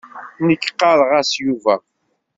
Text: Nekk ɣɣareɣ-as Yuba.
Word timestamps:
Nekk 0.47 0.67
ɣɣareɣ-as 0.81 1.31
Yuba. 1.43 1.75